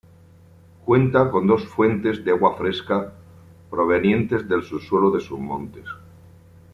[0.83, 3.13] Cuenta con dos fuentes de agua fresca
[3.69, 5.85] provenientes del subsuelo de sus montes